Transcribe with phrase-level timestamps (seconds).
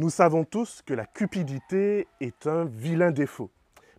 [0.00, 3.50] Nous savons tous que la cupidité est un vilain défaut.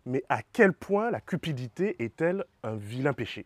[0.06, 3.44] Mais à quel point la cupidité est-elle un vilain péché?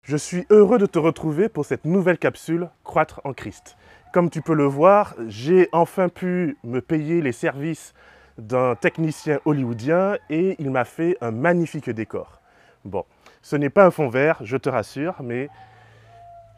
[0.00, 3.76] Je suis heureux de te retrouver pour cette nouvelle capsule Croître en Christ.
[4.14, 7.92] Comme tu peux le voir, j'ai enfin pu me payer les services
[8.38, 12.40] d'un technicien hollywoodien et il m'a fait un magnifique décor.
[12.84, 13.04] Bon,
[13.42, 15.48] ce n'est pas un fond vert, je te rassure, mais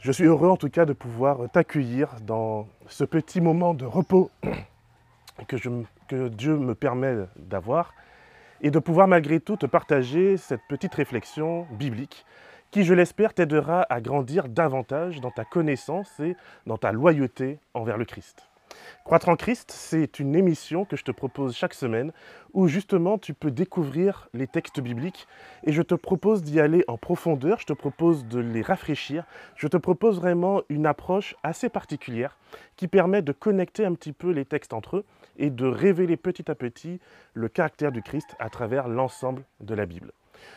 [0.00, 4.30] je suis heureux en tout cas de pouvoir t'accueillir dans ce petit moment de repos
[5.46, 7.94] que, Dieu me permet d'avoir
[8.60, 12.24] et de pouvoir malgré tout te partager cette petite réflexion biblique
[12.70, 17.96] qui, je l'espère, t'aidera à grandir davantage dans ta connaissance et dans ta loyauté envers
[17.96, 18.48] le Christ.
[19.04, 22.12] Croître en Christ, c'est une émission que je te propose chaque semaine
[22.52, 25.26] où justement tu peux découvrir les textes bibliques
[25.64, 29.24] et je te propose d'y aller en profondeur, je te propose de les rafraîchir,
[29.56, 32.36] je te propose vraiment une approche assez particulière
[32.76, 35.04] qui permet de connecter un petit peu les textes entre eux
[35.38, 37.00] et de révéler petit à petit
[37.34, 40.12] le caractère du Christ à travers l'ensemble de la Bible.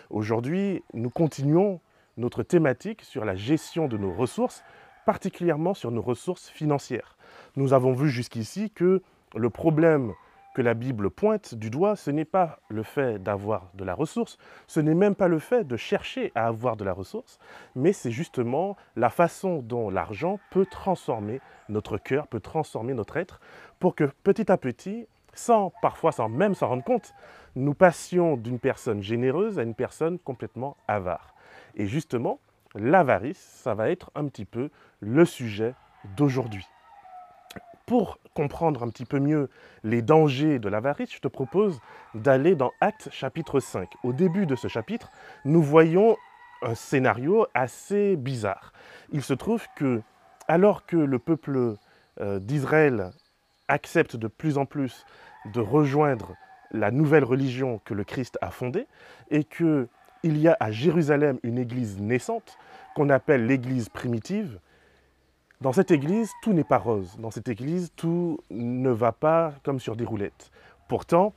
[0.10, 1.80] Aujourd'hui, nous continuons
[2.18, 4.64] notre thématique sur la gestion de nos ressources,
[5.06, 7.18] particulièrement sur nos ressources financières.
[7.56, 9.02] Nous avons vu jusqu'ici que
[9.36, 10.14] le problème
[10.54, 14.38] que la Bible pointe du doigt, ce n'est pas le fait d'avoir de la ressource,
[14.68, 17.40] ce n'est même pas le fait de chercher à avoir de la ressource,
[17.76, 23.40] mais c'est justement la façon dont l'argent peut transformer notre cœur, peut transformer notre être,
[23.80, 27.14] pour que petit à petit, sans parfois sans même s'en rendre compte,
[27.56, 31.34] nous passions d'une personne généreuse à une personne complètement avare.
[31.76, 32.40] Et justement,
[32.76, 34.70] l'avarice, ça va être un petit peu
[35.00, 35.74] le sujet
[36.16, 36.66] d'aujourd'hui.
[37.86, 39.50] Pour comprendre un petit peu mieux
[39.84, 41.80] les dangers de l'avarice, je te propose
[42.14, 43.90] d'aller dans Actes chapitre 5.
[44.04, 45.12] Au début de ce chapitre,
[45.44, 46.16] nous voyons
[46.62, 48.72] un scénario assez bizarre.
[49.12, 50.02] Il se trouve que,
[50.48, 51.76] alors que le peuple
[52.20, 53.12] euh, d'Israël
[53.68, 55.06] accepte de plus en plus
[55.54, 56.36] de rejoindre
[56.72, 58.88] la nouvelle religion que le Christ a fondée,
[59.30, 59.88] et que
[60.24, 62.58] il y a à Jérusalem une église naissante
[62.96, 64.60] qu'on appelle l'église primitive.
[65.62, 67.18] Dans cette église, tout n'est pas rose.
[67.20, 70.52] Dans cette église, tout ne va pas comme sur des roulettes.
[70.88, 71.34] Pourtant,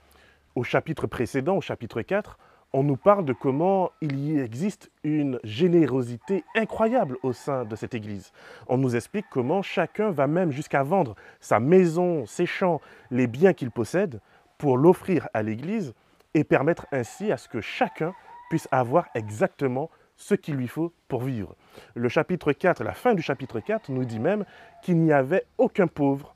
[0.55, 2.39] au chapitre précédent, au chapitre 4,
[2.73, 7.95] on nous parle de comment il y existe une générosité incroyable au sein de cette
[7.95, 8.33] Église.
[8.67, 12.81] On nous explique comment chacun va même jusqu'à vendre sa maison, ses champs,
[13.13, 14.21] les biens qu'il possède
[14.59, 15.95] pour l'offrir à l'Église
[16.35, 18.13] et permettre ainsi à ce que chacun
[18.51, 21.57] puisse avoir exactement ce qu'il lui faut pour vivre.
[21.95, 24.45] Le chapitre 4, la fin du chapitre 4 nous dit même
[24.83, 26.35] qu'il n'y avait aucun pauvre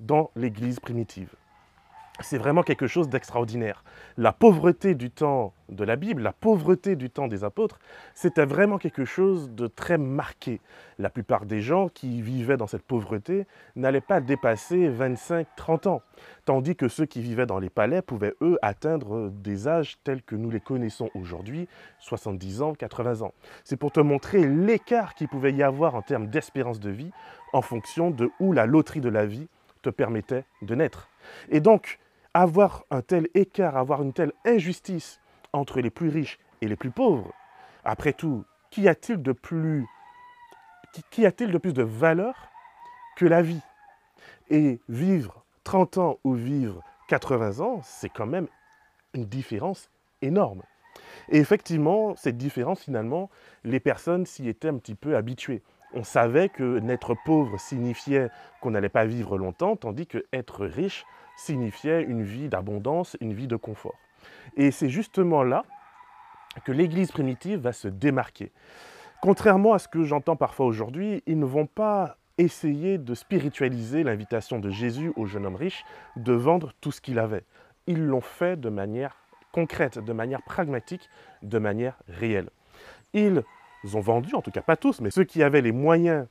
[0.00, 1.34] dans l'Église primitive
[2.20, 3.84] c'est vraiment quelque chose d'extraordinaire.
[4.16, 7.78] La pauvreté du temps de la Bible, la pauvreté du temps des apôtres,
[8.14, 10.60] c'était vraiment quelque chose de très marqué.
[10.98, 16.02] La plupart des gens qui vivaient dans cette pauvreté n'allaient pas dépasser 25-30 ans,
[16.44, 20.36] tandis que ceux qui vivaient dans les palais pouvaient, eux, atteindre des âges tels que
[20.36, 23.34] nous les connaissons aujourd'hui, 70 ans, 80 ans.
[23.64, 27.10] C'est pour te montrer l'écart qu'il pouvait y avoir en termes d'espérance de vie
[27.52, 29.48] en fonction de où la loterie de la vie
[29.82, 31.08] te permettait de naître.
[31.48, 31.98] Et donc,
[32.36, 35.20] avoir un tel écart, avoir une telle injustice
[35.54, 37.32] entre les plus riches et les plus pauvres,
[37.82, 39.86] après tout, qu'y a-t-il de plus
[41.10, 42.50] qu'y a-t-il de plus de valeur
[43.16, 43.60] que la vie?
[44.50, 48.48] Et vivre 30 ans ou vivre 80 ans, c'est quand même
[49.14, 50.62] une différence énorme.
[51.30, 53.30] Et effectivement, cette différence, finalement,
[53.64, 55.62] les personnes s'y étaient un petit peu habituées.
[55.94, 58.28] On savait que n'être pauvre signifiait
[58.60, 61.04] qu'on n'allait pas vivre longtemps, tandis que être riche
[61.36, 63.94] signifiait une vie d'abondance, une vie de confort.
[64.56, 65.64] Et c'est justement là
[66.64, 68.52] que l'Église primitive va se démarquer.
[69.20, 74.58] Contrairement à ce que j'entends parfois aujourd'hui, ils ne vont pas essayer de spiritualiser l'invitation
[74.58, 75.84] de Jésus au jeune homme riche
[76.16, 77.44] de vendre tout ce qu'il avait.
[77.86, 79.16] Ils l'ont fait de manière
[79.52, 81.08] concrète, de manière pragmatique,
[81.42, 82.50] de manière réelle.
[83.14, 83.42] Ils
[83.94, 86.26] ont vendu, en tout cas pas tous, mais ceux qui avaient les moyens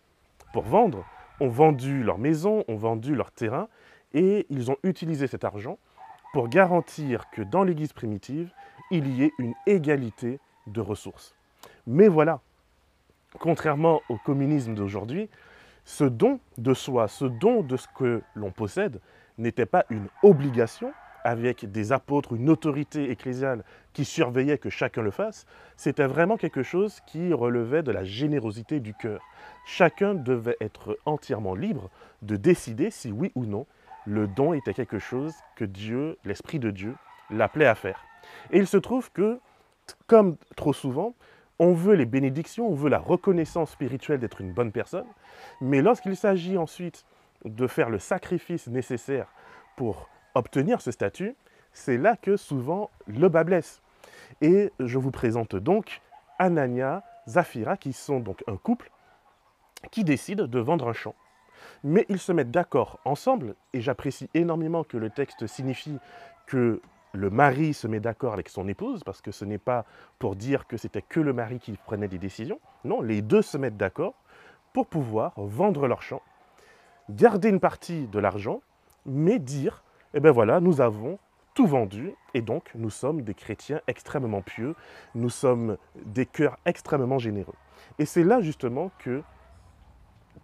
[0.53, 1.05] pour vendre,
[1.39, 3.67] ont vendu leur maison, ont vendu leur terrain,
[4.13, 5.77] et ils ont utilisé cet argent
[6.33, 8.51] pour garantir que dans l'Église primitive,
[8.91, 11.35] il y ait une égalité de ressources.
[11.87, 12.41] Mais voilà,
[13.39, 15.29] contrairement au communisme d'aujourd'hui,
[15.85, 18.99] ce don de soi, ce don de ce que l'on possède,
[19.37, 20.93] n'était pas une obligation
[21.23, 23.63] avec des apôtres, une autorité ecclésiale
[23.93, 28.79] qui surveillait que chacun le fasse, c'était vraiment quelque chose qui relevait de la générosité
[28.79, 29.21] du cœur.
[29.65, 31.89] Chacun devait être entièrement libre
[32.21, 33.65] de décider si oui ou non
[34.05, 36.95] le don était quelque chose que Dieu, l'Esprit de Dieu,
[37.29, 38.03] l'appelait à faire.
[38.51, 39.39] Et il se trouve que
[40.07, 41.13] comme trop souvent,
[41.59, 45.05] on veut les bénédictions, on veut la reconnaissance spirituelle d'être une bonne personne,
[45.61, 47.05] mais lorsqu'il s'agit ensuite
[47.45, 49.27] de faire le sacrifice nécessaire
[49.75, 51.35] pour obtenir ce statut,
[51.71, 53.81] c'est là que souvent le bas blesse.
[54.41, 56.01] Et je vous présente donc
[56.39, 58.91] Anania, Zafira, qui sont donc un couple
[59.91, 61.15] qui décide de vendre un champ.
[61.83, 65.97] Mais ils se mettent d'accord ensemble, et j'apprécie énormément que le texte signifie
[66.45, 66.81] que
[67.13, 69.85] le mari se met d'accord avec son épouse, parce que ce n'est pas
[70.19, 72.59] pour dire que c'était que le mari qui prenait des décisions.
[72.83, 74.15] Non, les deux se mettent d'accord
[74.73, 76.21] pour pouvoir vendre leur champ,
[77.09, 78.61] garder une partie de l'argent,
[79.05, 79.83] mais dire,
[80.13, 81.17] eh bien voilà, nous avons
[81.53, 84.75] tout vendu, et donc nous sommes des chrétiens extrêmement pieux,
[85.13, 87.55] nous sommes des cœurs extrêmement généreux.
[87.97, 89.23] Et c'est là justement que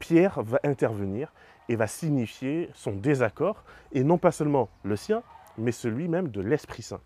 [0.02, 1.32] Pierre va intervenir
[1.70, 3.64] et va signifier son désaccord,
[3.94, 5.22] et non pas seulement le sien,
[5.58, 7.00] mais celui même de l'Esprit Saint.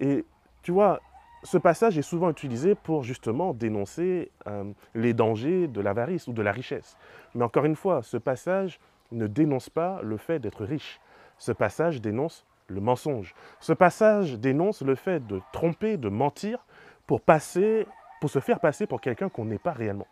[0.00, 0.26] Et
[0.62, 1.00] tu vois,
[1.44, 6.42] ce passage est souvent utilisé pour justement dénoncer euh, les dangers de l'avarice ou de
[6.42, 6.96] la richesse.
[7.34, 8.80] Mais encore une fois, ce passage
[9.12, 11.00] ne dénonce pas le fait d'être riche.
[11.38, 13.34] Ce passage dénonce le mensonge.
[13.60, 16.58] Ce passage dénonce le fait de tromper, de mentir
[17.06, 17.86] pour passer,
[18.20, 20.06] pour se faire passer pour quelqu'un qu'on n'est pas réellement.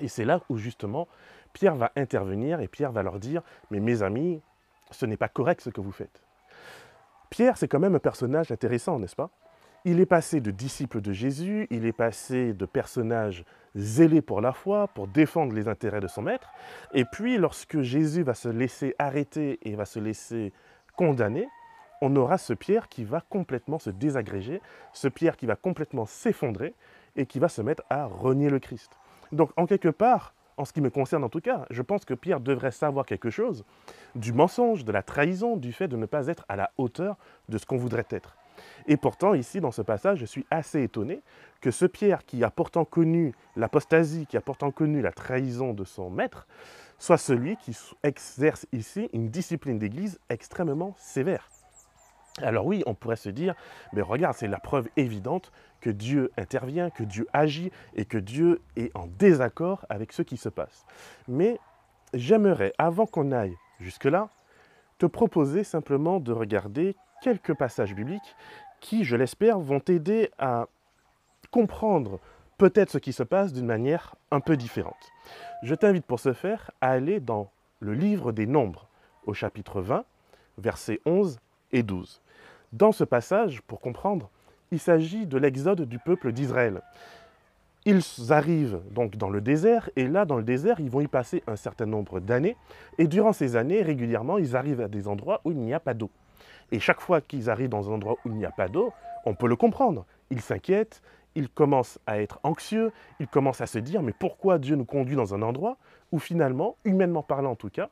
[0.00, 1.08] Et c'est là où justement
[1.52, 4.40] Pierre va intervenir et Pierre va leur dire Mais mes amis,
[4.90, 6.22] ce n'est pas correct ce que vous faites.
[7.30, 9.30] Pierre, c'est quand même un personnage intéressant, n'est-ce pas?
[9.84, 13.44] Il est passé de disciple de Jésus, il est passé de personnage
[13.74, 16.50] zélé pour la foi, pour défendre les intérêts de son maître,
[16.92, 20.52] et puis lorsque Jésus va se laisser arrêter et va se laisser
[20.94, 21.48] condamner,
[22.00, 24.60] on aura ce Pierre qui va complètement se désagréger,
[24.92, 26.74] ce Pierre qui va complètement s'effondrer
[27.16, 28.90] et qui va se mettre à renier le Christ.
[29.32, 32.14] Donc en quelque part, en ce qui me concerne en tout cas, je pense que
[32.14, 33.64] Pierre devrait savoir quelque chose
[34.14, 37.16] du mensonge, de la trahison, du fait de ne pas être à la hauteur
[37.48, 38.36] de ce qu'on voudrait être.
[38.86, 41.22] Et pourtant, ici, dans ce passage, je suis assez étonné
[41.60, 45.84] que ce Pierre, qui a pourtant connu l'apostasie, qui a pourtant connu la trahison de
[45.84, 46.46] son maître,
[46.98, 51.48] soit celui qui exerce ici une discipline d'Église extrêmement sévère.
[52.40, 53.54] Alors oui, on pourrait se dire,
[53.92, 55.52] mais regarde, c'est la preuve évidente
[55.82, 60.38] que Dieu intervient, que Dieu agit et que Dieu est en désaccord avec ce qui
[60.38, 60.86] se passe.
[61.28, 61.58] Mais
[62.14, 64.30] j'aimerais, avant qu'on aille jusque-là,
[64.98, 68.36] te proposer simplement de regarder quelques passages bibliques
[68.80, 70.68] qui, je l'espère, vont t'aider à
[71.50, 72.20] comprendre
[72.58, 75.10] peut-être ce qui se passe d'une manière un peu différente.
[75.64, 77.50] Je t'invite pour ce faire à aller dans
[77.80, 78.88] le livre des Nombres,
[79.26, 80.04] au chapitre 20,
[80.58, 81.40] versets 11
[81.72, 82.20] et 12.
[82.72, 84.30] Dans ce passage, pour comprendre,
[84.72, 86.80] il s'agit de l'exode du peuple d'Israël.
[87.84, 91.42] Ils arrivent donc dans le désert, et là, dans le désert, ils vont y passer
[91.46, 92.56] un certain nombre d'années,
[92.96, 95.94] et durant ces années, régulièrement, ils arrivent à des endroits où il n'y a pas
[95.94, 96.10] d'eau.
[96.70, 98.92] Et chaque fois qu'ils arrivent dans un endroit où il n'y a pas d'eau,
[99.26, 100.06] on peut le comprendre.
[100.30, 101.02] Ils s'inquiètent,
[101.34, 105.16] ils commencent à être anxieux, ils commencent à se dire, mais pourquoi Dieu nous conduit
[105.16, 105.76] dans un endroit
[106.12, 107.90] où finalement, humainement parlant en tout cas,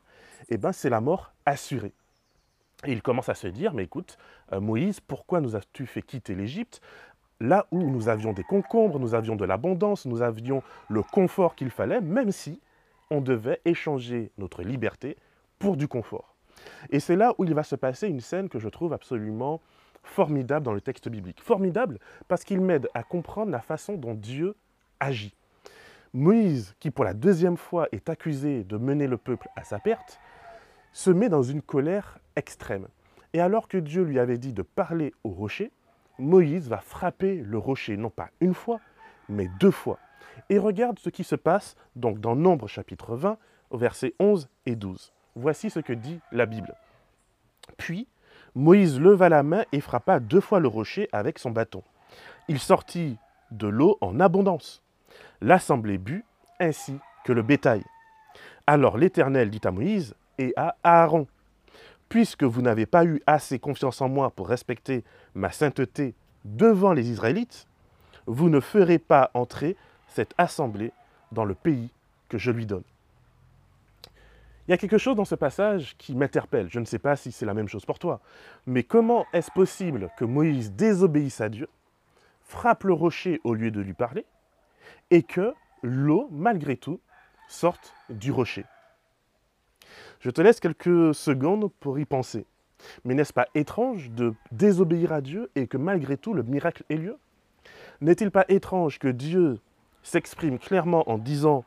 [0.49, 1.93] eh ben, c'est la mort assurée.
[2.85, 4.17] Et il commence à se dire, mais écoute,
[4.53, 6.81] euh, Moïse, pourquoi nous as-tu fait quitter l'Égypte?
[7.39, 11.69] Là où nous avions des concombres, nous avions de l'abondance, nous avions le confort qu'il
[11.69, 12.59] fallait, même si
[13.09, 15.17] on devait échanger notre liberté
[15.59, 16.35] pour du confort.
[16.89, 19.61] Et c'est là où il va se passer une scène que je trouve absolument
[20.03, 21.41] formidable dans le texte biblique.
[21.41, 24.55] Formidable parce qu'il m'aide à comprendre la façon dont Dieu
[24.99, 25.35] agit.
[26.13, 30.19] Moïse, qui pour la deuxième fois est accusé de mener le peuple à sa perte,
[30.91, 32.87] se met dans une colère extrême.
[33.33, 35.71] Et alors que Dieu lui avait dit de parler au rocher,
[36.19, 38.79] Moïse va frapper le rocher non pas une fois,
[39.29, 39.99] mais deux fois.
[40.49, 43.37] Et regarde ce qui se passe donc dans Nombre chapitre 20,
[43.69, 45.13] au verset 11 et 12.
[45.35, 46.75] Voici ce que dit la Bible.
[47.77, 48.07] Puis
[48.53, 51.83] Moïse leva la main et frappa deux fois le rocher avec son bâton.
[52.49, 53.17] Il sortit
[53.51, 54.83] de l'eau en abondance.
[55.41, 56.25] L'assemblée but,
[56.59, 57.83] ainsi que le bétail.
[58.67, 61.27] Alors l'Éternel dit à Moïse et à Aaron,
[62.11, 66.13] puisque vous n'avez pas eu assez confiance en moi pour respecter ma sainteté
[66.43, 67.67] devant les Israélites,
[68.25, 69.77] vous ne ferez pas entrer
[70.09, 70.91] cette assemblée
[71.31, 71.89] dans le pays
[72.27, 72.83] que je lui donne.
[74.67, 76.67] Il y a quelque chose dans ce passage qui m'interpelle.
[76.69, 78.19] Je ne sais pas si c'est la même chose pour toi.
[78.65, 81.69] Mais comment est-ce possible que Moïse désobéisse à Dieu,
[82.43, 84.25] frappe le rocher au lieu de lui parler,
[85.11, 86.99] et que l'eau, malgré tout,
[87.47, 88.65] sorte du rocher?
[90.21, 92.45] Je te laisse quelques secondes pour y penser.
[93.03, 96.95] Mais n'est-ce pas étrange de désobéir à Dieu et que malgré tout le miracle ait
[96.95, 97.17] lieu?
[97.99, 99.59] N'est-il pas étrange que Dieu
[100.03, 101.65] s'exprime clairement en disant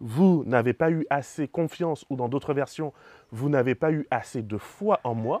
[0.00, 2.92] vous n'avez pas eu assez confiance ou dans d'autres versions,
[3.30, 5.40] vous n'avez pas eu assez de foi en moi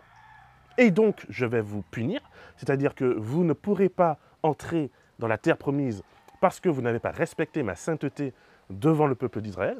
[0.78, 2.20] et donc je vais vous punir,
[2.56, 6.02] c'est-à-dire que vous ne pourrez pas entrer dans la terre promise
[6.40, 8.32] parce que vous n'avez pas respecté ma sainteté
[8.70, 9.78] devant le peuple d'Israël,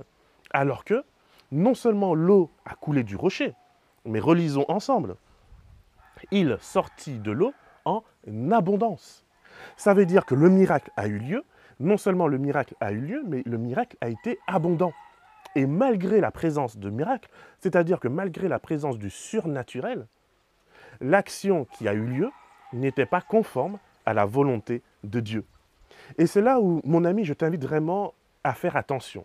[0.50, 1.04] alors que
[1.52, 3.54] non seulement l'eau a coulé du rocher,
[4.04, 5.16] mais relisons ensemble,
[6.30, 7.52] il sortit de l'eau
[7.84, 8.02] en
[8.50, 9.24] abondance.
[9.76, 11.44] Ça veut dire que le miracle a eu lieu,
[11.80, 14.92] non seulement le miracle a eu lieu, mais le miracle a été abondant.
[15.54, 20.06] Et malgré la présence de miracle, c'est-à-dire que malgré la présence du surnaturel,
[21.00, 22.30] l'action qui a eu lieu
[22.72, 25.44] n'était pas conforme à la volonté de Dieu.
[26.18, 29.24] Et c'est là où, mon ami, je t'invite vraiment à faire attention.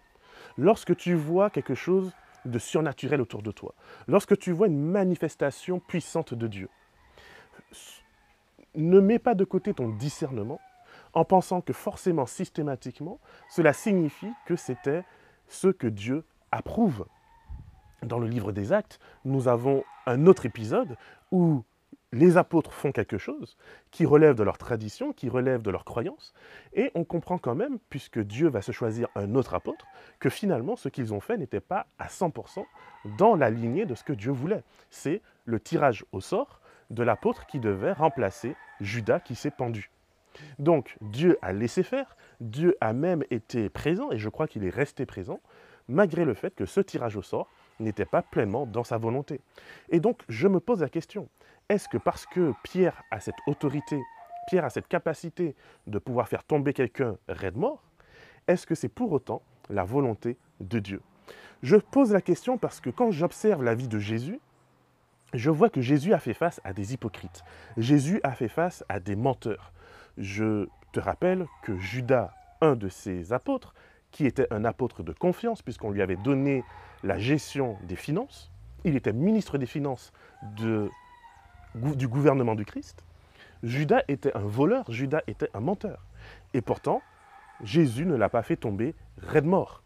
[0.62, 2.14] Lorsque tu vois quelque chose
[2.46, 3.74] de surnaturel autour de toi,
[4.08, 6.70] lorsque tu vois une manifestation puissante de Dieu,
[8.76, 10.62] ne mets pas de côté ton discernement
[11.14, 15.04] en pensant que forcément, systématiquement, cela signifie que c'était
[15.48, 17.08] ce que Dieu approuve.
[18.04, 20.96] Dans le livre des actes, nous avons un autre épisode
[21.32, 21.64] où
[22.12, 23.58] les apôtres font quelque chose
[23.90, 26.34] qui relève de leur tradition, qui relève de leur croyance,
[26.74, 29.86] et on comprend quand même, puisque Dieu va se choisir un autre apôtre,
[30.20, 32.66] que finalement ce qu'ils ont fait n'était pas à 100%
[33.18, 34.64] dans la lignée de ce que Dieu voulait.
[34.90, 39.90] C'est le tirage au sort de l'apôtre qui devait remplacer Judas qui s'est pendu.
[40.60, 44.70] Donc Dieu a laissé faire, Dieu a même été présent, et je crois qu'il est
[44.70, 45.40] resté présent,
[45.88, 47.50] malgré le fait que ce tirage au sort
[47.80, 49.42] n'était pas pleinement dans sa volonté.
[49.90, 51.28] Et donc je me pose la question,
[51.72, 53.98] est-ce que parce que Pierre a cette autorité,
[54.48, 55.56] Pierre a cette capacité
[55.88, 57.82] de pouvoir faire tomber quelqu'un raide mort,
[58.48, 61.02] est-ce que c'est pour autant la volonté de Dieu?
[61.64, 64.42] Je pose la question parce que quand j'observe la vie de Jésus,
[65.34, 67.46] je vois que Jésus a fait face à des hypocrites.
[67.78, 69.72] Jésus a fait face à des menteurs.
[70.18, 73.74] Je te rappelle que Judas, un de ses apôtres,
[74.12, 76.66] qui était un apôtre de confiance, puisqu'on lui avait donné
[77.02, 78.52] la gestion des finances,
[78.84, 80.12] il était ministre des Finances
[80.58, 80.90] de,
[81.76, 83.04] du gouvernement du Christ,
[83.64, 86.06] Judas était un voleur, Judas était un menteur.
[86.54, 87.02] Et pourtant,
[87.64, 89.84] Jésus ne l'a pas fait tomber raide mort.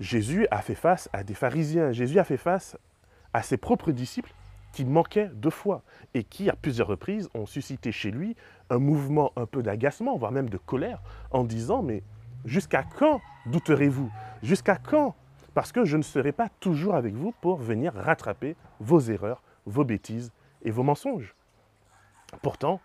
[0.00, 2.76] Jésus a fait face à des pharisiens, Jésus a fait face
[3.32, 4.32] à ses propres disciples
[4.72, 5.82] qui manquaient de foi
[6.14, 8.34] et qui, à plusieurs reprises, ont suscité chez lui
[8.70, 11.00] un mouvement un peu d'agacement, voire même de colère,
[11.30, 12.02] en disant, mais
[12.44, 14.10] jusqu'à quand douterez-vous?
[14.42, 15.14] Jusqu'à quand?
[15.54, 19.84] Parce que je ne serai pas toujours avec vous pour venir rattraper vos erreurs, vos
[19.84, 20.32] bêtises
[20.64, 21.34] et vos mensonges.
[22.42, 22.80] Pourtant,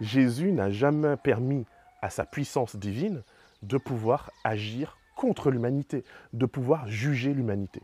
[0.00, 1.66] Jésus n'a jamais permis
[2.02, 3.22] à sa puissance divine
[3.62, 7.82] de pouvoir agir contre l'humanité, de pouvoir juger l'humanité.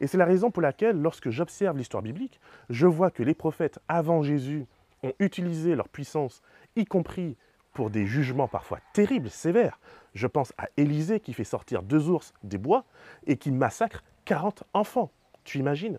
[0.00, 3.78] Et c'est la raison pour laquelle, lorsque j'observe l'histoire biblique, je vois que les prophètes
[3.88, 4.66] avant Jésus
[5.02, 6.42] ont utilisé leur puissance,
[6.76, 7.36] y compris
[7.72, 9.78] pour des jugements parfois terribles, sévères.
[10.14, 12.84] Je pense à Élisée qui fait sortir deux ours des bois
[13.26, 15.10] et qui massacre 40 enfants.
[15.44, 15.98] Tu imagines?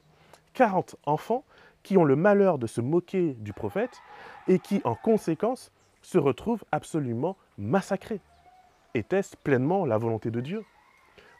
[0.53, 1.43] 40 enfants
[1.83, 4.01] qui ont le malheur de se moquer du prophète
[4.47, 5.71] et qui, en conséquence,
[6.01, 8.21] se retrouvent absolument massacrés.
[8.93, 10.63] Était-ce pleinement la volonté de Dieu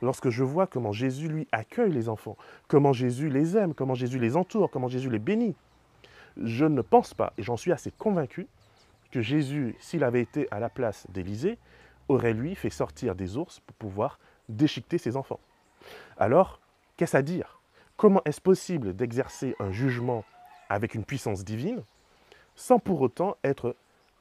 [0.01, 4.19] lorsque je vois comment Jésus, lui, accueille les enfants, comment Jésus les aime, comment Jésus
[4.19, 5.55] les entoure, comment Jésus les bénit,
[6.37, 8.47] je ne pense pas, et j'en suis assez convaincu,
[9.11, 11.57] que Jésus, s'il avait été à la place d'Élisée,
[12.09, 14.19] aurait lui fait sortir des ours pour pouvoir
[14.49, 15.39] déchiqueter ses enfants.
[16.17, 16.59] Alors,
[16.97, 17.61] qu'est-ce à dire?
[17.95, 20.25] Comment est-ce possible d'exercer un jugement
[20.73, 21.83] avec une puissance divine
[22.55, 23.75] sans pour autant être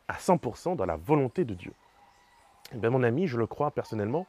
[0.06, 1.73] à 100% dans la volonté de Dieu
[2.75, 4.26] eh bien, Mon ami, je le crois personnellement,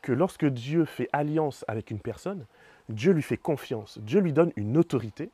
[0.00, 2.46] que lorsque Dieu fait alliance avec une personne,
[2.88, 5.30] Dieu lui fait confiance, Dieu lui donne une autorité,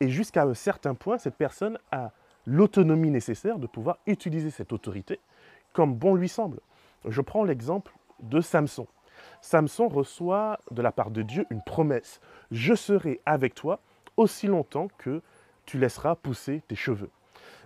[0.00, 2.10] et jusqu'à un certain point, cette personne a
[2.46, 5.20] l'autonomie nécessaire de pouvoir utiliser cette autorité
[5.72, 6.60] comme bon lui semble.
[7.06, 8.86] Je prends l'exemple de Samson.
[9.40, 12.20] Samson reçoit de la part de Dieu une promesse.
[12.50, 13.80] Je serai avec toi
[14.16, 15.22] aussi longtemps que
[15.68, 17.10] tu laisseras pousser tes cheveux.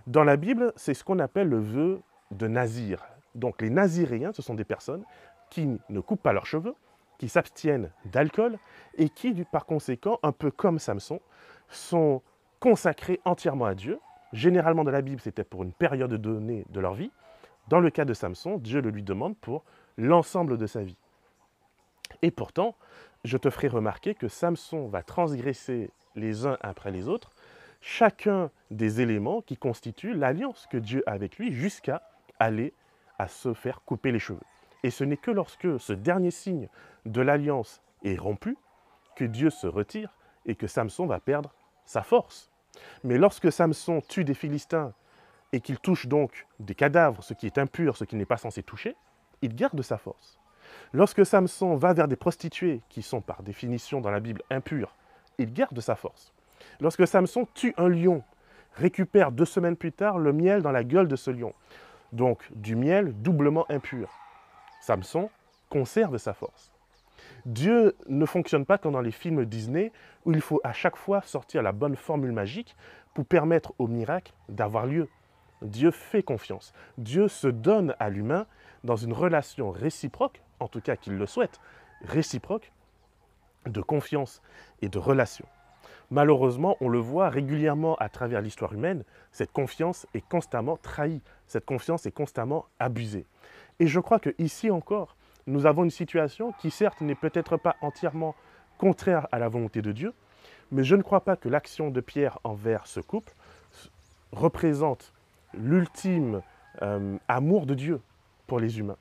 [0.07, 3.01] Dans la Bible, c'est ce qu'on appelle le vœu de Nazir.
[3.33, 5.05] Donc les Naziréens, ce sont des personnes
[5.49, 6.75] qui ne coupent pas leurs cheveux,
[7.17, 8.57] qui s'abstiennent d'alcool
[8.97, 11.21] et qui, par conséquent, un peu comme Samson,
[11.69, 12.21] sont
[12.59, 13.99] consacrés entièrement à Dieu.
[14.33, 17.11] Généralement dans la Bible, c'était pour une période donnée de leur vie.
[17.69, 19.63] Dans le cas de Samson, Dieu le lui demande pour
[19.97, 20.97] l'ensemble de sa vie.
[22.21, 22.75] Et pourtant,
[23.23, 27.31] je te ferai remarquer que Samson va transgresser les uns après les autres
[27.83, 32.01] chacun des éléments qui constituent l'alliance que Dieu a avec lui jusqu'à
[32.39, 32.73] aller
[33.19, 34.39] à se faire couper les cheveux.
[34.83, 36.69] Et ce n'est que lorsque ce dernier signe
[37.05, 38.57] de l'alliance est rompu
[39.17, 40.13] que Dieu se retire
[40.45, 41.53] et que Samson va perdre
[41.85, 42.49] sa force.
[43.03, 44.93] Mais lorsque Samson tue des Philistins
[45.51, 48.63] et qu'il touche donc des cadavres, ce qui est impur, ce qui n'est pas censé
[48.63, 48.95] toucher,
[49.41, 50.39] il garde sa force.
[50.93, 54.95] Lorsque Samson va vers des prostituées, qui sont par définition dans la Bible impures,
[55.37, 56.33] il garde sa force.
[56.79, 58.23] Lorsque Samson tue un lion,
[58.75, 61.53] récupère deux semaines plus tard le miel dans la gueule de ce lion,
[62.11, 64.09] donc du miel doublement impur.
[64.81, 65.29] Samson
[65.69, 66.71] conserve sa force.
[67.45, 69.91] Dieu ne fonctionne pas comme dans les films Disney
[70.25, 72.75] où il faut à chaque fois sortir la bonne formule magique
[73.13, 75.07] pour permettre au miracle d'avoir lieu.
[75.61, 76.73] Dieu fait confiance.
[76.97, 78.45] Dieu se donne à l'humain
[78.83, 81.59] dans une relation réciproque, en tout cas qu'il le souhaite,
[82.03, 82.71] réciproque,
[83.65, 84.41] de confiance
[84.81, 85.45] et de relation.
[86.13, 91.65] Malheureusement, on le voit régulièrement à travers l'histoire humaine, cette confiance est constamment trahie, cette
[91.65, 93.25] confiance est constamment abusée.
[93.79, 95.17] Et je crois qu'ici encore,
[95.47, 98.35] nous avons une situation qui certes n'est peut-être pas entièrement
[98.77, 100.13] contraire à la volonté de Dieu,
[100.71, 103.33] mais je ne crois pas que l'action de Pierre envers ce couple
[104.31, 105.13] représente
[105.55, 106.43] l'ultime
[106.83, 107.99] euh, amour de Dieu
[108.45, 108.97] pour les humains.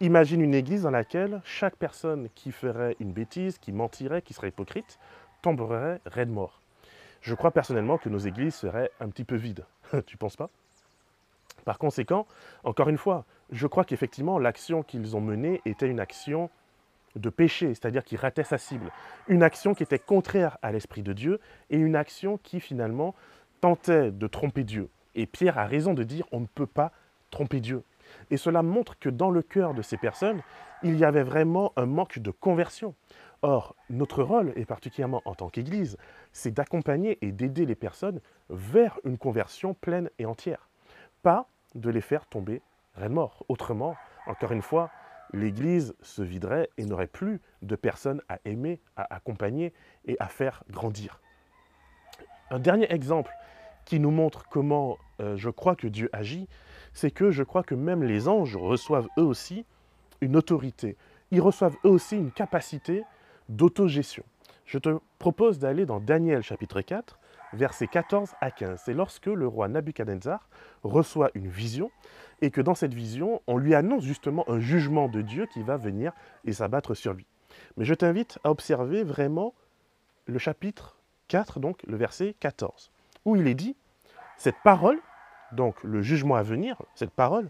[0.00, 4.48] Imagine une église dans laquelle chaque personne qui ferait une bêtise, qui mentirait, qui serait
[4.48, 4.98] hypocrite,
[5.46, 6.60] tomberait mort.
[7.20, 9.64] Je crois personnellement que nos églises seraient un petit peu vides.
[10.06, 10.50] tu penses pas?
[11.64, 12.26] Par conséquent,
[12.64, 16.50] encore une fois, je crois qu'effectivement l'action qu'ils ont menée était une action
[17.14, 18.90] de péché, c'est-à-dire qui ratait sa cible.
[19.28, 21.38] Une action qui était contraire à l'Esprit de Dieu
[21.70, 23.14] et une action qui finalement
[23.60, 24.88] tentait de tromper Dieu.
[25.14, 26.90] Et Pierre a raison de dire on ne peut pas
[27.30, 27.84] tromper Dieu.
[28.32, 30.42] Et cela montre que dans le cœur de ces personnes,
[30.82, 32.94] il y avait vraiment un manque de conversion.
[33.48, 35.98] Or, notre rôle, et particulièrement en tant qu'Église,
[36.32, 40.68] c'est d'accompagner et d'aider les personnes vers une conversion pleine et entière,
[41.22, 42.60] pas de les faire tomber
[42.96, 43.44] reine mort.
[43.48, 43.94] Autrement,
[44.26, 44.90] encore une fois,
[45.32, 49.72] l'Église se viderait et n'aurait plus de personnes à aimer, à accompagner
[50.06, 51.20] et à faire grandir.
[52.50, 53.30] Un dernier exemple
[53.84, 56.48] qui nous montre comment euh, je crois que Dieu agit,
[56.94, 59.64] c'est que je crois que même les anges reçoivent eux aussi
[60.20, 60.96] une autorité.
[61.30, 63.04] Ils reçoivent eux aussi une capacité
[63.48, 64.24] d'autogestion.
[64.64, 67.18] Je te propose d'aller dans Daniel chapitre 4,
[67.52, 68.80] versets 14 à 15.
[68.84, 70.40] C'est lorsque le roi Nabuchodonosor
[70.82, 71.90] reçoit une vision
[72.42, 75.76] et que dans cette vision, on lui annonce justement un jugement de Dieu qui va
[75.76, 76.12] venir
[76.44, 77.26] et s'abattre sur lui.
[77.76, 79.54] Mais je t'invite à observer vraiment
[80.26, 80.96] le chapitre
[81.28, 82.90] 4, donc le verset 14,
[83.24, 83.76] où il est dit,
[84.36, 84.98] cette parole,
[85.52, 87.48] donc le jugement à venir, cette parole,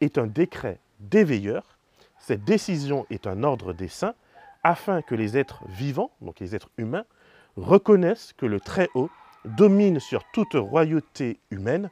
[0.00, 1.78] est un décret des veilleurs,
[2.18, 4.14] cette décision est un ordre des saints,
[4.68, 7.06] afin que les êtres vivants, donc les êtres humains,
[7.56, 9.08] reconnaissent que le Très-Haut
[9.46, 11.88] domine sur toute royauté humaine,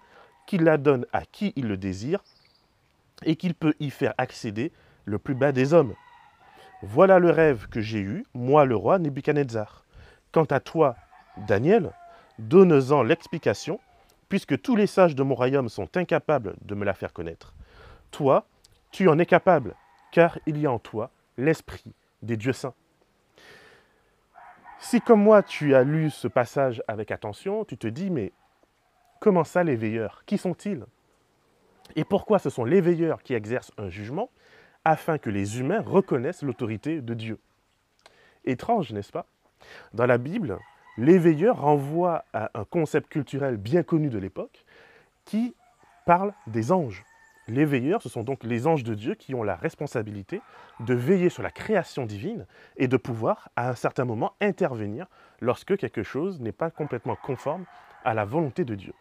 [0.46, 2.22] qu'il la donne à qui il le désire,
[3.24, 4.72] et qu'il peut y faire accéder
[5.06, 5.94] le plus bas des hommes.
[6.82, 9.86] Voilà le rêve que j'ai eu, moi le roi Nebuchadnezzar.
[10.30, 10.96] Quant à toi,
[11.48, 11.92] Daniel,
[12.38, 13.80] donne-en l'explication,
[14.28, 17.54] puisque tous les sages de mon royaume sont incapables de me la faire connaître.
[18.10, 18.46] Toi,
[18.90, 19.76] tu en es capable,
[20.12, 21.94] car il y a en toi l'esprit
[22.26, 22.74] des dieux saints.
[24.78, 28.32] Si comme moi tu as lu ce passage avec attention, tu te dis, mais
[29.20, 30.22] comment ça les veilleurs?
[30.26, 30.84] Qui sont-ils?
[31.94, 34.30] Et pourquoi ce sont les veilleurs qui exercent un jugement
[34.84, 37.38] afin que les humains reconnaissent l'autorité de Dieu?
[38.44, 39.26] Étrange, n'est-ce pas?
[39.94, 40.58] Dans la Bible,
[40.98, 44.64] les veilleurs renvoient à un concept culturel bien connu de l'époque
[45.24, 45.54] qui
[46.04, 47.04] parle des anges.
[47.48, 50.40] Les veilleurs, ce sont donc les anges de Dieu qui ont la responsabilité
[50.80, 55.06] de veiller sur la création divine et de pouvoir, à un certain moment, intervenir
[55.40, 57.64] lorsque quelque chose n'est pas complètement conforme
[58.04, 58.92] à la volonté de Dieu.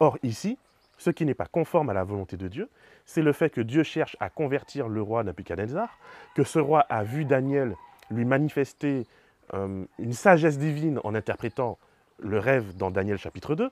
[0.00, 0.58] Or, ici,
[0.98, 2.68] ce qui n'est pas conforme à la volonté de Dieu,
[3.06, 5.88] c'est le fait que Dieu cherche à convertir le roi Nabucodonosor,
[6.34, 7.76] que ce roi a vu Daniel
[8.10, 9.06] lui manifester
[9.54, 11.78] euh, une sagesse divine en interprétant
[12.18, 13.70] le rêve dans Daniel chapitre 2.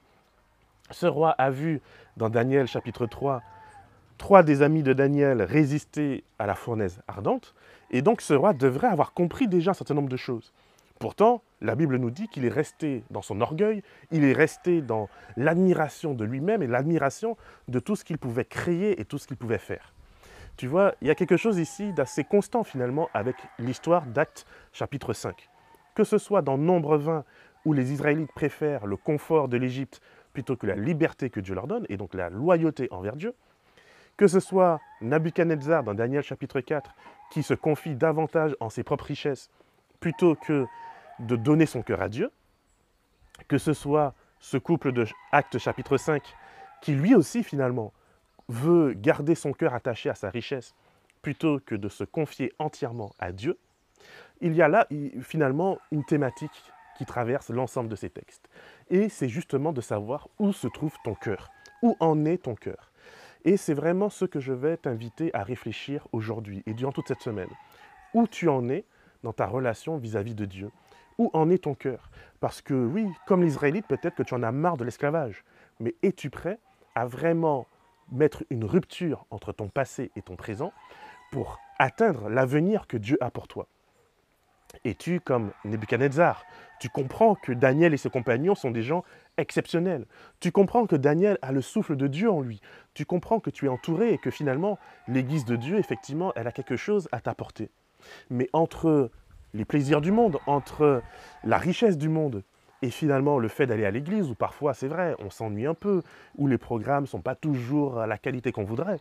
[0.91, 1.81] Ce roi a vu
[2.17, 3.43] dans Daniel chapitre 3
[4.21, 7.55] trois des amis de Daniel résistaient à la fournaise ardente,
[7.91, 10.53] et donc ce roi devrait avoir compris déjà un certain nombre de choses.
[10.99, 15.09] Pourtant, la Bible nous dit qu'il est resté dans son orgueil, il est resté dans
[15.39, 19.39] l'admiration de lui-même et l'admiration de tout ce qu'il pouvait créer et tout ce qu'il
[19.39, 19.95] pouvait faire.
[20.59, 25.15] Tu vois, il y a quelque chose ici d'assez constant finalement avec l'histoire d'Actes chapitre
[25.15, 25.49] 5.
[25.95, 27.25] Que ce soit dans Nombre 20,
[27.65, 30.03] où les Israélites préfèrent le confort de l'Égypte
[30.35, 33.35] plutôt que la liberté que Dieu leur donne, et donc la loyauté envers Dieu,
[34.17, 36.95] que ce soit Nabuchodonosor dans Daniel chapitre 4,
[37.31, 39.51] qui se confie davantage en ses propres richesses
[40.01, 40.67] plutôt que
[41.21, 42.31] de donner son cœur à Dieu,
[43.49, 46.23] que ce soit ce couple de Actes chapitre 5,
[46.81, 47.93] qui lui aussi finalement
[48.49, 50.75] veut garder son cœur attaché à sa richesse
[51.23, 53.59] plutôt que de se confier entièrement à Dieu,
[54.41, 54.87] il y a là
[55.21, 58.49] finalement une thématique qui traverse l'ensemble de ces textes.
[58.89, 61.51] Et c'est justement de savoir où se trouve ton cœur,
[61.83, 62.90] où en est ton cœur.
[63.45, 67.23] Et c'est vraiment ce que je vais t'inviter à réfléchir aujourd'hui et durant toute cette
[67.23, 67.49] semaine.
[68.13, 68.85] Où tu en es
[69.23, 70.71] dans ta relation vis-à-vis de Dieu?
[71.19, 72.11] Où en est ton cœur?
[72.41, 75.45] Parce que oui, comme l'Israélite, peut-être que tu en as marre de l'esclavage.
[75.79, 76.59] Mais es-tu prêt
[76.95, 77.67] à vraiment
[78.13, 80.73] mettre une rupture entre ton passé et ton présent
[81.31, 83.69] pour atteindre l'avenir que Dieu a pour toi?
[84.85, 86.45] Et tu, comme Nebuchadnezzar,
[86.81, 89.05] tu comprends que Daniel et ses compagnons sont des gens
[89.37, 90.07] exceptionnels.
[90.41, 92.61] Tu comprends que Daniel a le souffle de Dieu en lui.
[92.95, 94.79] Tu comprends que tu es entouré et que finalement,
[95.09, 97.71] l'Église de Dieu, effectivement, elle a quelque chose à t'apporter.
[98.31, 99.11] Mais entre
[99.53, 101.03] les plaisirs du monde, entre
[101.45, 102.43] la richesse du monde
[102.83, 106.03] et finalement le fait d'aller à l'église, où parfois c'est vrai, on s'ennuie un peu,
[106.39, 108.99] où les programmes ne sont pas toujours à la qualité qu'on voudrait,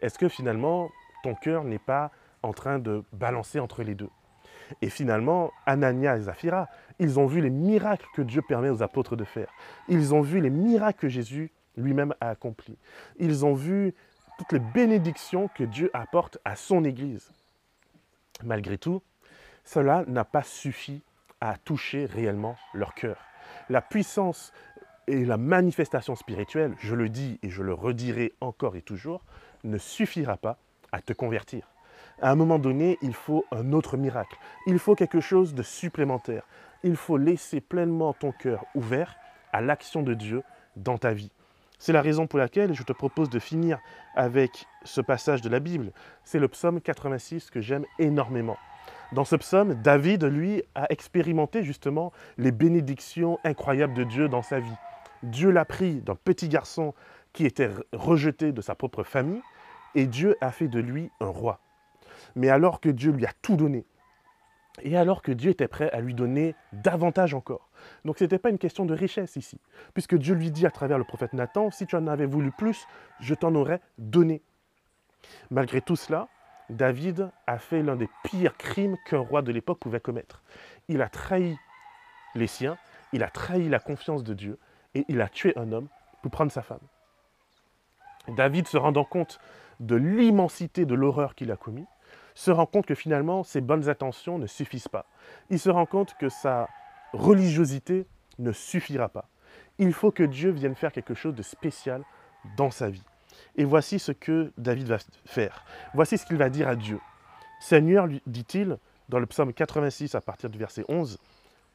[0.00, 0.90] est-ce que finalement
[1.22, 2.10] ton cœur n'est pas
[2.42, 4.10] en train de balancer entre les deux?
[4.82, 9.16] Et finalement, Anania et Zaphira, ils ont vu les miracles que Dieu permet aux apôtres
[9.16, 9.48] de faire.
[9.88, 12.76] Ils ont vu les miracles que Jésus lui-même a accomplis.
[13.18, 13.94] Ils ont vu
[14.38, 17.30] toutes les bénédictions que Dieu apporte à son Église.
[18.44, 19.02] Malgré tout,
[19.64, 21.02] cela n'a pas suffi
[21.40, 23.18] à toucher réellement leur cœur.
[23.68, 24.52] La puissance
[25.06, 29.24] et la manifestation spirituelle, je le dis et je le redirai encore et toujours,
[29.64, 30.58] ne suffira pas
[30.92, 31.68] à te convertir.
[32.20, 34.36] À un moment donné, il faut un autre miracle.
[34.66, 36.42] Il faut quelque chose de supplémentaire.
[36.82, 39.14] Il faut laisser pleinement ton cœur ouvert
[39.52, 40.42] à l'action de Dieu
[40.76, 41.30] dans ta vie.
[41.78, 43.78] C'est la raison pour laquelle je te propose de finir
[44.16, 45.92] avec ce passage de la Bible.
[46.24, 48.56] C'est le psaume 86 que j'aime énormément.
[49.12, 54.58] Dans ce psaume, David, lui, a expérimenté justement les bénédictions incroyables de Dieu dans sa
[54.58, 54.76] vie.
[55.22, 56.94] Dieu l'a pris d'un petit garçon
[57.32, 59.42] qui était rejeté de sa propre famille,
[59.94, 61.60] et Dieu a fait de lui un roi.
[62.34, 63.84] Mais alors que Dieu lui a tout donné,
[64.82, 67.68] et alors que Dieu était prêt à lui donner davantage encore.
[68.04, 69.60] Donc ce n'était pas une question de richesse ici,
[69.94, 72.86] puisque Dieu lui dit à travers le prophète Nathan, si tu en avais voulu plus,
[73.20, 74.42] je t'en aurais donné.
[75.50, 76.28] Malgré tout cela,
[76.70, 80.42] David a fait l'un des pires crimes qu'un roi de l'époque pouvait commettre.
[80.88, 81.56] Il a trahi
[82.34, 82.76] les siens,
[83.12, 84.58] il a trahi la confiance de Dieu,
[84.94, 85.88] et il a tué un homme
[86.22, 86.80] pour prendre sa femme.
[88.28, 89.40] David, se rendant compte
[89.80, 91.86] de l'immensité de l'horreur qu'il a commis,
[92.38, 95.06] se rend compte que finalement ses bonnes intentions ne suffisent pas.
[95.50, 96.68] Il se rend compte que sa
[97.12, 98.06] religiosité
[98.38, 99.28] ne suffira pas.
[99.80, 102.04] Il faut que Dieu vienne faire quelque chose de spécial
[102.56, 103.02] dans sa vie.
[103.56, 105.64] Et voici ce que David va faire.
[105.94, 107.00] Voici ce qu'il va dire à Dieu.
[107.58, 111.18] Seigneur, lui dit-il, dans le psaume 86 à partir du verset 11,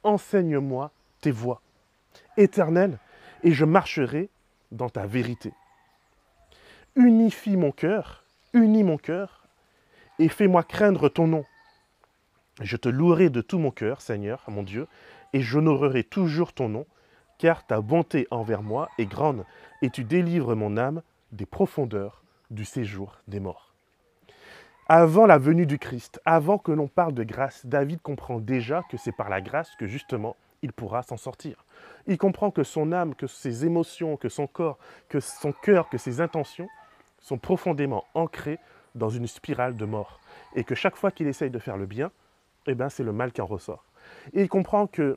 [0.02, 1.60] Enseigne-moi tes voies,
[2.38, 2.98] éternel,
[3.42, 4.30] et je marcherai
[4.72, 5.52] dans ta vérité.
[6.96, 8.24] Unifie mon cœur,
[8.54, 9.43] unis mon cœur,
[10.18, 11.44] et fais-moi craindre ton nom.
[12.60, 14.86] Je te louerai de tout mon cœur, Seigneur, mon Dieu,
[15.32, 16.86] et j'honorerai toujours ton nom,
[17.38, 19.44] car ta bonté envers moi est grande,
[19.82, 23.74] et tu délivres mon âme des profondeurs du séjour des morts.
[24.86, 28.98] Avant la venue du Christ, avant que l'on parle de grâce, David comprend déjà que
[28.98, 31.64] c'est par la grâce que justement il pourra s'en sortir.
[32.06, 35.98] Il comprend que son âme, que ses émotions, que son corps, que son cœur, que
[35.98, 36.68] ses intentions
[37.18, 38.58] sont profondément ancrés
[38.94, 40.20] dans une spirale de mort.
[40.54, 42.10] Et que chaque fois qu'il essaye de faire le bien,
[42.66, 43.84] eh ben, c'est le mal qui en ressort.
[44.32, 45.16] Et il comprend que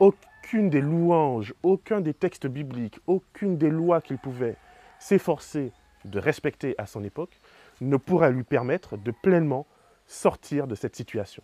[0.00, 4.56] aucune des louanges, aucun des textes bibliques, aucune des lois qu'il pouvait
[4.98, 5.72] s'efforcer
[6.04, 7.40] de respecter à son époque
[7.80, 9.66] ne pourra lui permettre de pleinement
[10.06, 11.42] sortir de cette situation.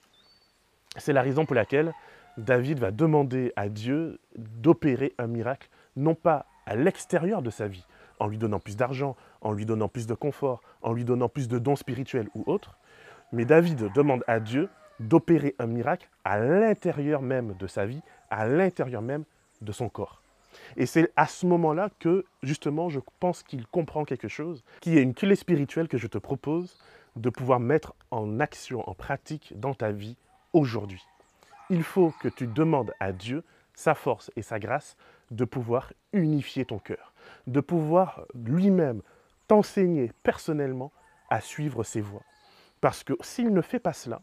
[0.97, 1.93] C'est la raison pour laquelle
[2.37, 7.85] David va demander à Dieu d'opérer un miracle, non pas à l'extérieur de sa vie,
[8.19, 11.49] en lui donnant plus d'argent, en lui donnant plus de confort, en lui donnant plus
[11.49, 12.79] de dons spirituels ou autres,
[13.33, 18.47] mais David demande à Dieu d'opérer un miracle à l'intérieur même de sa vie, à
[18.47, 19.25] l'intérieur même
[19.63, 20.23] de son corps.
[20.77, 25.03] Et c'est à ce moment-là que, justement, je pense qu'il comprend quelque chose, qui est
[25.03, 26.77] une clé spirituelle que je te propose
[27.17, 30.17] de pouvoir mettre en action, en pratique dans ta vie
[30.53, 31.05] aujourd'hui.
[31.71, 34.97] Il faut que tu demandes à Dieu sa force et sa grâce
[35.31, 37.15] de pouvoir unifier ton cœur,
[37.47, 39.03] de pouvoir lui-même
[39.51, 40.93] t'enseigner personnellement
[41.29, 42.23] à suivre ses voies.
[42.81, 44.23] Parce que s'il ne fait pas cela,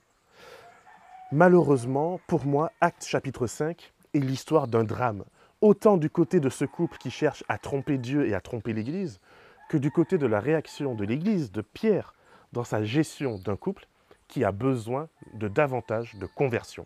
[1.34, 5.26] malheureusement, pour moi, Acte chapitre 5 est l'histoire d'un drame,
[5.60, 9.20] autant du côté de ce couple qui cherche à tromper Dieu et à tromper l'Église,
[9.68, 12.14] que du côté de la réaction de l'Église, de Pierre,
[12.54, 13.86] dans sa gestion d'un couple
[14.30, 16.86] qui a besoin de davantage de conversion.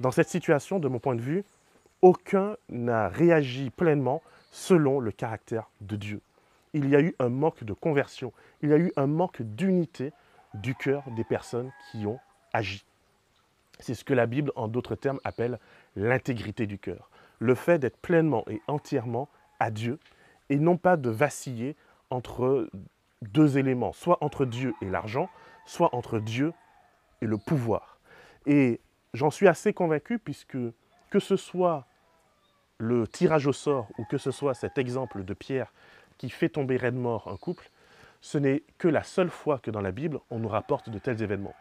[0.00, 1.44] Dans cette situation, de mon point de vue,
[2.00, 6.22] aucun n'a réagi pleinement selon le caractère de Dieu.
[6.76, 10.12] Il y a eu un manque de conversion, il y a eu un manque d'unité
[10.52, 12.20] du cœur des personnes qui ont
[12.52, 12.84] agi.
[13.80, 15.58] C'est ce que la Bible, en d'autres termes, appelle
[15.96, 19.98] l'intégrité du cœur le fait d'être pleinement et entièrement à Dieu
[20.48, 21.76] et non pas de vaciller
[22.10, 22.68] entre
[23.22, 25.28] deux éléments, soit entre Dieu et l'argent,
[25.64, 26.52] soit entre Dieu
[27.22, 27.98] et le pouvoir.
[28.46, 28.80] Et
[29.14, 30.58] j'en suis assez convaincu puisque
[31.10, 31.86] que ce soit
[32.78, 35.72] le tirage au sort ou que ce soit cet exemple de Pierre
[36.18, 37.70] qui fait tomber raide mort un couple,
[38.20, 41.22] ce n'est que la seule fois que dans la Bible, on nous rapporte de tels
[41.22, 41.54] événements.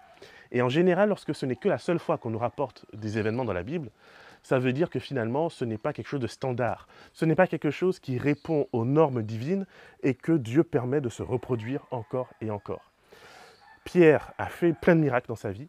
[0.51, 3.45] Et en général, lorsque ce n'est que la seule fois qu'on nous rapporte des événements
[3.45, 3.91] dans la Bible,
[4.41, 6.87] ça veut dire que finalement, ce n'est pas quelque chose de standard.
[7.13, 9.65] Ce n'est pas quelque chose qui répond aux normes divines
[10.03, 12.91] et que Dieu permet de se reproduire encore et encore.
[13.83, 15.67] Pierre a fait plein de miracles dans sa vie,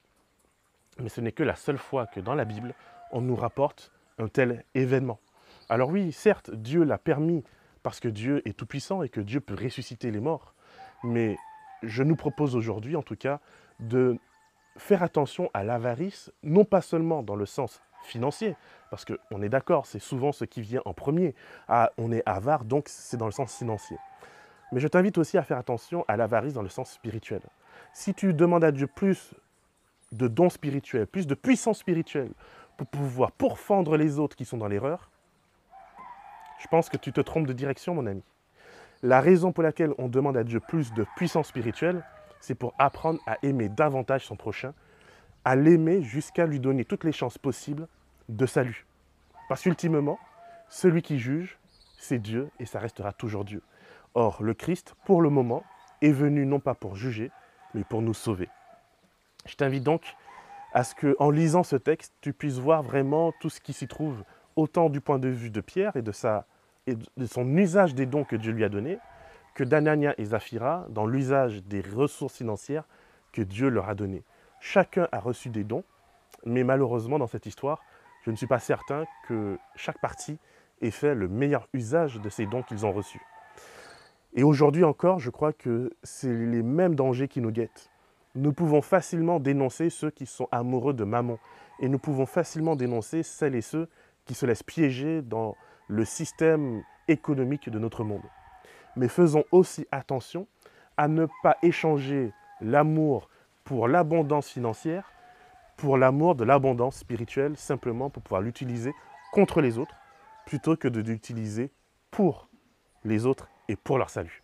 [0.99, 2.75] mais ce n'est que la seule fois que dans la Bible,
[3.12, 5.20] on nous rapporte un tel événement.
[5.68, 7.44] Alors oui, certes, Dieu l'a permis
[7.87, 10.57] parce que Dieu est tout-puissant et que Dieu peut ressusciter les morts,
[11.05, 11.37] mais
[11.85, 13.38] je nous propose aujourd'hui, en tout cas,
[13.79, 14.18] de
[14.77, 18.57] faire attention à l'avarice, non pas seulement dans le sens financier,
[18.90, 21.37] parce qu'on est d'accord, c'est souvent ce qui vient en premier.
[21.68, 23.99] Ah, on est avare, donc c'est dans le sens financier.
[24.72, 27.42] Mais je t'invite aussi à faire attention à l'avarice dans le sens spirituel.
[27.92, 29.33] Si tu demandes à Dieu plus
[30.11, 32.33] de dons spirituels, plus de puissance spirituelle
[32.79, 35.09] pour pouvoir pourfendre les autres qui sont dans l'erreur,
[36.59, 38.23] je pense que tu te trompes de direction, mon ami.
[39.03, 42.03] La raison pour laquelle on demande à Dieu plus de puissance spirituelle,
[42.40, 44.73] c'est pour apprendre à aimer davantage son prochain,
[45.45, 47.88] à l'aimer jusqu'à lui donner toutes les chances possibles
[48.29, 48.87] de salut.
[49.49, 50.19] Parce qu'ultimement,
[50.69, 51.59] celui qui juge,
[51.99, 53.62] c'est Dieu et ça restera toujours Dieu.
[54.14, 55.62] Or, le Christ, pour le moment,
[56.03, 57.31] est venu non pas pour juger,
[57.75, 58.49] mais pour nous sauver.
[59.47, 60.16] Je t'invite donc
[60.73, 63.87] à ce que, en lisant ce texte, tu puisses voir vraiment tout ce qui s'y
[63.87, 64.25] trouve,
[64.57, 66.47] autant du point de vue de Pierre et de, sa,
[66.87, 68.99] de son usage des dons que Dieu lui a donnés,
[69.55, 72.85] que d'Anania et Zaphira dans l'usage des ressources financières
[73.33, 74.25] que Dieu leur a données.
[74.61, 75.85] Chacun a reçu des dons,
[76.45, 77.83] mais malheureusement dans cette histoire,
[78.23, 80.38] je ne suis pas certain que chaque partie
[80.83, 83.21] ait fait le meilleur usage de ces dons qu'ils ont reçus.
[84.35, 87.90] Et aujourd'hui encore, je crois que c'est les mêmes dangers qui nous guettent.
[88.35, 91.38] Nous pouvons facilement dénoncer ceux qui sont amoureux de maman,
[91.81, 93.88] et nous pouvons facilement dénoncer celles et ceux
[94.27, 95.57] qui se laissent piéger dans
[95.89, 98.25] le système économique de notre monde.
[98.97, 100.47] Mais faisons aussi attention
[100.97, 103.29] à ne pas échanger l'amour
[103.65, 105.12] pour l'abondance financière
[105.77, 108.95] pour l'amour de l'abondance spirituelle, simplement pour pouvoir l'utiliser
[109.33, 109.95] contre les autres,
[110.47, 111.71] plutôt que de l'utiliser
[112.11, 112.49] pour
[113.05, 114.43] les autres et pour leur salut.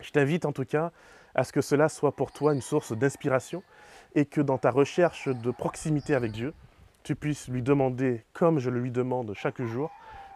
[0.00, 0.90] Je t'invite en tout cas
[1.34, 3.62] à ce que cela soit pour toi une source d'inspiration
[4.14, 6.52] et que dans ta recherche de proximité avec Dieu,
[7.04, 9.90] tu puisses lui demander, comme je le lui demande chaque jour,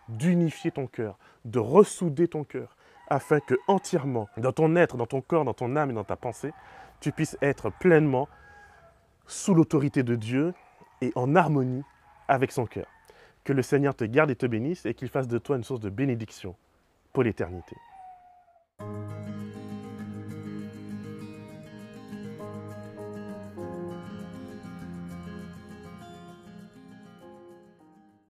[0.09, 2.77] d'unifier ton cœur, de ressouder ton cœur,
[3.09, 6.17] afin que entièrement, dans ton être, dans ton corps, dans ton âme et dans ta
[6.17, 6.53] pensée,
[7.01, 8.29] tu puisses être pleinement
[9.27, 10.55] sous l'autorité de Dieu
[11.01, 11.83] et en harmonie
[12.29, 12.87] avec son cœur.
[13.45, 15.81] Que le Seigneur te garde et te bénisse et qu'il fasse de toi une source
[15.81, 16.55] de bénédiction
[17.15, 17.77] pour l'éternité.